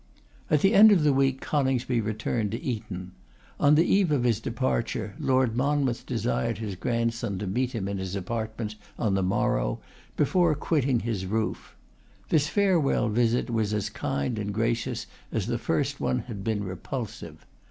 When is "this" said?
12.29-12.47